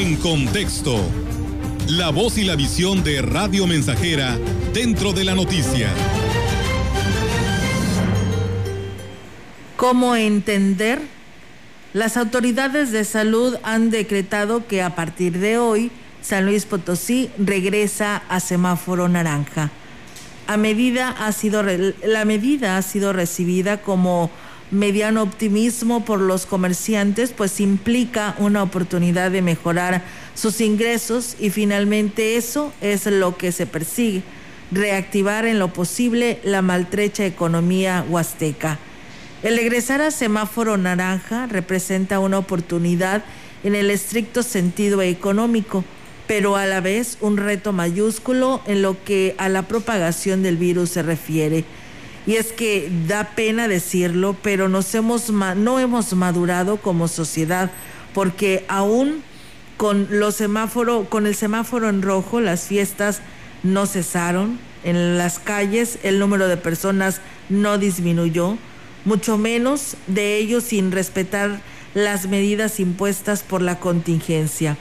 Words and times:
En 0.00 0.16
contexto, 0.16 0.98
la 1.86 2.08
voz 2.08 2.38
y 2.38 2.44
la 2.44 2.56
visión 2.56 3.04
de 3.04 3.20
Radio 3.20 3.66
Mensajera 3.66 4.38
dentro 4.72 5.12
de 5.12 5.24
la 5.24 5.34
noticia. 5.34 5.90
¿Cómo 9.76 10.16
entender? 10.16 11.02
Las 11.92 12.16
autoridades 12.16 12.92
de 12.92 13.04
salud 13.04 13.56
han 13.62 13.90
decretado 13.90 14.66
que 14.66 14.80
a 14.80 14.94
partir 14.96 15.38
de 15.38 15.58
hoy 15.58 15.90
San 16.22 16.46
Luis 16.46 16.64
Potosí 16.64 17.28
regresa 17.36 18.22
a 18.30 18.40
semáforo 18.40 19.06
naranja. 19.06 19.70
La 20.48 20.56
medida 20.56 21.14
ha 21.18 21.32
sido 22.82 23.12
recibida 23.12 23.82
como 23.82 24.30
mediano 24.70 25.22
optimismo 25.22 26.04
por 26.04 26.20
los 26.20 26.46
comerciantes, 26.46 27.32
pues 27.32 27.60
implica 27.60 28.34
una 28.38 28.62
oportunidad 28.62 29.30
de 29.30 29.42
mejorar 29.42 30.02
sus 30.34 30.60
ingresos 30.60 31.36
y 31.40 31.50
finalmente 31.50 32.36
eso 32.36 32.72
es 32.80 33.06
lo 33.06 33.36
que 33.36 33.52
se 33.52 33.66
persigue, 33.66 34.22
reactivar 34.70 35.46
en 35.46 35.58
lo 35.58 35.72
posible 35.72 36.40
la 36.44 36.62
maltrecha 36.62 37.26
economía 37.26 38.04
huasteca. 38.08 38.78
El 39.42 39.56
regresar 39.56 40.02
a 40.02 40.10
semáforo 40.10 40.76
naranja 40.76 41.46
representa 41.46 42.18
una 42.18 42.38
oportunidad 42.38 43.24
en 43.64 43.74
el 43.74 43.90
estricto 43.90 44.42
sentido 44.42 45.02
económico, 45.02 45.84
pero 46.26 46.56
a 46.56 46.66
la 46.66 46.80
vez 46.80 47.18
un 47.20 47.38
reto 47.38 47.72
mayúsculo 47.72 48.60
en 48.66 48.82
lo 48.82 49.02
que 49.02 49.34
a 49.38 49.48
la 49.48 49.62
propagación 49.62 50.42
del 50.42 50.56
virus 50.56 50.90
se 50.90 51.02
refiere. 51.02 51.64
Y 52.30 52.36
es 52.36 52.52
que 52.52 52.88
da 53.08 53.24
pena 53.34 53.66
decirlo, 53.66 54.36
pero 54.40 54.68
nos 54.68 54.94
hemos 54.94 55.30
no 55.30 55.80
hemos 55.80 56.12
madurado 56.12 56.76
como 56.76 57.08
sociedad, 57.08 57.72
porque 58.14 58.64
aún 58.68 59.24
con 59.76 60.06
los 60.10 60.36
con 61.08 61.26
el 61.26 61.34
semáforo 61.34 61.88
en 61.88 62.02
rojo, 62.02 62.40
las 62.40 62.68
fiestas 62.68 63.20
no 63.64 63.84
cesaron. 63.84 64.60
En 64.84 65.18
las 65.18 65.40
calles 65.40 65.98
el 66.04 66.20
número 66.20 66.46
de 66.46 66.56
personas 66.56 67.20
no 67.48 67.78
disminuyó 67.78 68.56
mucho 69.04 69.36
menos 69.36 69.96
de 70.06 70.36
ellos 70.36 70.62
sin 70.62 70.92
respetar 70.92 71.60
las 71.94 72.28
medidas 72.28 72.78
impuestas 72.78 73.42
por 73.42 73.60
la 73.60 73.80
contingencia. 73.80 74.76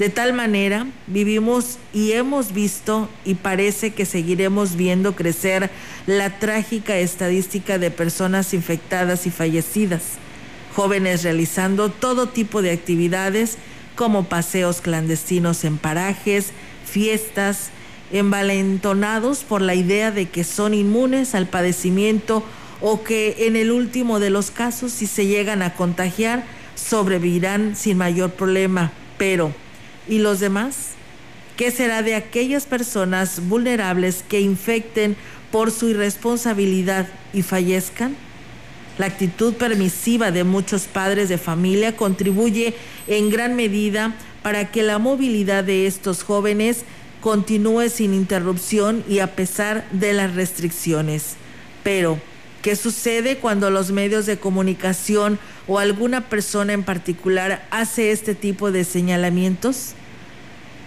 De 0.00 0.08
tal 0.08 0.32
manera, 0.32 0.86
vivimos 1.08 1.76
y 1.92 2.12
hemos 2.12 2.54
visto 2.54 3.10
y 3.26 3.34
parece 3.34 3.90
que 3.90 4.06
seguiremos 4.06 4.74
viendo 4.74 5.14
crecer 5.14 5.68
la 6.06 6.38
trágica 6.38 6.96
estadística 6.96 7.76
de 7.76 7.90
personas 7.90 8.54
infectadas 8.54 9.26
y 9.26 9.30
fallecidas, 9.30 10.02
jóvenes 10.74 11.22
realizando 11.22 11.90
todo 11.90 12.30
tipo 12.30 12.62
de 12.62 12.70
actividades 12.70 13.58
como 13.94 14.24
paseos 14.24 14.80
clandestinos 14.80 15.64
en 15.64 15.76
parajes, 15.76 16.52
fiestas, 16.86 17.68
envalentonados 18.10 19.44
por 19.44 19.60
la 19.60 19.74
idea 19.74 20.10
de 20.12 20.30
que 20.30 20.44
son 20.44 20.72
inmunes 20.72 21.34
al 21.34 21.46
padecimiento 21.46 22.42
o 22.80 23.04
que 23.04 23.36
en 23.40 23.54
el 23.54 23.70
último 23.70 24.18
de 24.18 24.30
los 24.30 24.50
casos, 24.50 24.92
si 24.92 25.06
se 25.06 25.26
llegan 25.26 25.60
a 25.60 25.74
contagiar, 25.74 26.46
sobrevivirán 26.74 27.76
sin 27.76 27.98
mayor 27.98 28.30
problema. 28.30 28.92
Pero, 29.18 29.52
¿y 30.10 30.18
los 30.18 30.40
demás? 30.40 30.90
¿Qué 31.56 31.70
será 31.70 32.02
de 32.02 32.14
aquellas 32.14 32.66
personas 32.66 33.48
vulnerables 33.48 34.24
que 34.28 34.40
infecten 34.40 35.16
por 35.50 35.70
su 35.70 35.88
irresponsabilidad 35.88 37.08
y 37.32 37.42
fallezcan? 37.42 38.16
La 38.98 39.06
actitud 39.06 39.54
permisiva 39.54 40.30
de 40.30 40.44
muchos 40.44 40.82
padres 40.82 41.28
de 41.30 41.38
familia 41.38 41.96
contribuye 41.96 42.74
en 43.06 43.30
gran 43.30 43.54
medida 43.54 44.14
para 44.42 44.70
que 44.70 44.82
la 44.82 44.98
movilidad 44.98 45.64
de 45.64 45.86
estos 45.86 46.24
jóvenes 46.24 46.84
continúe 47.20 47.88
sin 47.88 48.12
interrupción 48.12 49.04
y 49.08 49.20
a 49.20 49.36
pesar 49.36 49.88
de 49.92 50.12
las 50.12 50.34
restricciones. 50.34 51.36
Pero, 51.84 52.18
¿Qué 52.62 52.76
sucede 52.76 53.38
cuando 53.38 53.70
los 53.70 53.90
medios 53.90 54.26
de 54.26 54.38
comunicación 54.38 55.38
o 55.66 55.78
alguna 55.78 56.28
persona 56.28 56.74
en 56.74 56.82
particular 56.82 57.66
hace 57.70 58.10
este 58.10 58.34
tipo 58.34 58.70
de 58.70 58.84
señalamientos? 58.84 59.94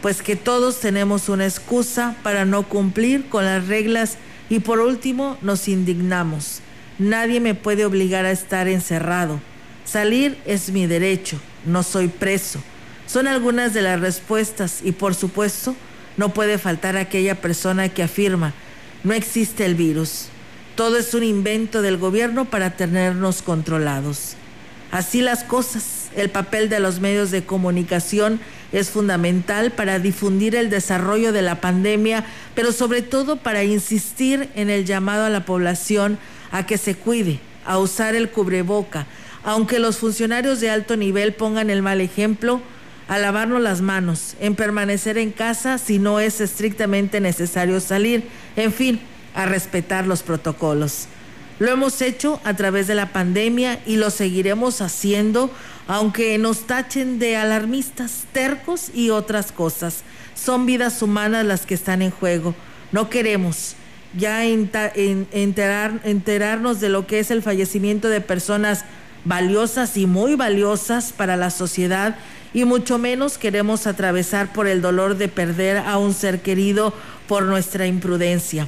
Pues 0.03 0.21
que 0.21 0.35
todos 0.35 0.81
tenemos 0.81 1.29
una 1.29 1.45
excusa 1.45 2.17
para 2.23 2.43
no 2.43 2.67
cumplir 2.67 3.29
con 3.29 3.45
las 3.45 3.67
reglas 3.67 4.17
y 4.49 4.59
por 4.59 4.81
último 4.81 5.37
nos 5.41 5.69
indignamos. 5.69 6.59
Nadie 6.99 7.39
me 7.39 7.55
puede 7.55 7.85
obligar 7.85 8.25
a 8.25 8.31
estar 8.31 8.67
encerrado. 8.67 9.39
Salir 9.85 10.37
es 10.45 10.71
mi 10.71 10.87
derecho, 10.87 11.39
no 11.65 11.83
soy 11.83 12.09
preso. 12.09 12.59
Son 13.07 13.27
algunas 13.27 13.73
de 13.73 13.81
las 13.81 14.01
respuestas 14.01 14.81
y 14.83 14.91
por 14.91 15.15
supuesto 15.15 15.73
no 16.17 16.33
puede 16.33 16.57
faltar 16.57 16.97
aquella 16.97 17.39
persona 17.39 17.87
que 17.87 18.03
afirma, 18.03 18.53
no 19.05 19.13
existe 19.13 19.65
el 19.65 19.75
virus, 19.75 20.25
todo 20.75 20.97
es 20.97 21.13
un 21.13 21.23
invento 21.23 21.81
del 21.81 21.95
gobierno 21.95 22.43
para 22.43 22.71
tenernos 22.71 23.41
controlados. 23.41 24.35
Así 24.91 25.21
las 25.21 25.45
cosas, 25.45 25.83
el 26.15 26.29
papel 26.29 26.69
de 26.69 26.79
los 26.79 26.99
medios 26.99 27.31
de 27.31 27.43
comunicación 27.43 28.39
es 28.71 28.89
fundamental 28.89 29.71
para 29.71 29.99
difundir 29.99 30.55
el 30.55 30.69
desarrollo 30.69 31.31
de 31.31 31.41
la 31.41 31.61
pandemia, 31.61 32.25
pero 32.55 32.71
sobre 32.71 33.01
todo 33.01 33.37
para 33.37 33.63
insistir 33.63 34.49
en 34.55 34.69
el 34.69 34.85
llamado 34.85 35.25
a 35.25 35.29
la 35.29 35.45
población 35.45 36.17
a 36.51 36.65
que 36.65 36.77
se 36.77 36.95
cuide, 36.95 37.39
a 37.65 37.77
usar 37.77 38.15
el 38.15 38.29
cubreboca, 38.29 39.05
aunque 39.43 39.79
los 39.79 39.97
funcionarios 39.97 40.59
de 40.59 40.69
alto 40.69 40.97
nivel 40.97 41.33
pongan 41.33 41.69
el 41.69 41.81
mal 41.81 42.01
ejemplo, 42.01 42.61
a 43.07 43.17
lavarnos 43.19 43.61
las 43.61 43.81
manos, 43.81 44.35
en 44.39 44.55
permanecer 44.55 45.17
en 45.17 45.31
casa 45.31 45.77
si 45.77 45.99
no 45.99 46.19
es 46.19 46.41
estrictamente 46.41 47.19
necesario 47.19 47.79
salir, 47.79 48.23
en 48.55 48.71
fin, 48.71 49.01
a 49.35 49.45
respetar 49.45 50.07
los 50.07 50.23
protocolos. 50.23 51.07
Lo 51.59 51.71
hemos 51.71 52.01
hecho 52.01 52.39
a 52.43 52.55
través 52.55 52.87
de 52.87 52.95
la 52.95 53.13
pandemia 53.13 53.79
y 53.85 53.97
lo 53.97 54.09
seguiremos 54.09 54.81
haciendo, 54.81 55.51
aunque 55.87 56.37
nos 56.37 56.65
tachen 56.67 57.19
de 57.19 57.37
alarmistas, 57.37 58.25
tercos 58.31 58.89
y 58.93 59.11
otras 59.11 59.51
cosas. 59.51 60.03
Son 60.35 60.65
vidas 60.65 61.01
humanas 61.01 61.45
las 61.45 61.65
que 61.65 61.75
están 61.75 62.01
en 62.01 62.11
juego. 62.11 62.55
No 62.91 63.09
queremos 63.09 63.75
ya 64.17 64.45
enterar, 64.45 65.99
enterarnos 66.03 66.79
de 66.79 66.89
lo 66.89 67.07
que 67.07 67.19
es 67.19 67.31
el 67.31 67.41
fallecimiento 67.41 68.09
de 68.09 68.21
personas 68.21 68.85
valiosas 69.25 69.95
y 69.97 70.05
muy 70.05 70.35
valiosas 70.35 71.13
para 71.13 71.37
la 71.37 71.49
sociedad 71.49 72.15
y 72.53 72.65
mucho 72.65 72.97
menos 72.97 73.37
queremos 73.37 73.87
atravesar 73.87 74.53
por 74.53 74.67
el 74.67 74.81
dolor 74.81 75.17
de 75.17 75.29
perder 75.29 75.77
a 75.77 75.97
un 75.97 76.13
ser 76.13 76.41
querido 76.41 76.93
por 77.27 77.43
nuestra 77.43 77.87
imprudencia 77.87 78.67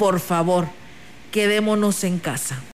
por 0.00 0.18
favor, 0.18 0.66
quedémonos 1.30 2.04
en 2.04 2.18
casa. 2.18 2.60